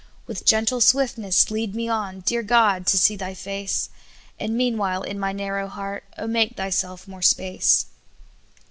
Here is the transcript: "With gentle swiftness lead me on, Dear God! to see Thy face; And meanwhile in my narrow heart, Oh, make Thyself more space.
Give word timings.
"With 0.25 0.45
gentle 0.47 0.81
swiftness 0.81 1.51
lead 1.51 1.75
me 1.75 1.87
on, 1.87 2.21
Dear 2.21 2.41
God! 2.41 2.87
to 2.87 2.97
see 2.97 3.15
Thy 3.15 3.35
face; 3.35 3.89
And 4.39 4.57
meanwhile 4.57 5.03
in 5.03 5.19
my 5.19 5.31
narrow 5.31 5.67
heart, 5.67 6.05
Oh, 6.17 6.25
make 6.25 6.55
Thyself 6.57 7.07
more 7.07 7.21
space. 7.21 7.85